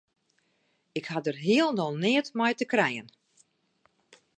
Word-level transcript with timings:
Ik 0.99 1.05
ha 1.09 1.17
dêr 1.25 1.39
hielendal 1.45 1.93
neat 2.03 2.27
mei 2.37 2.53
te 2.57 2.65
krijen. 2.73 3.07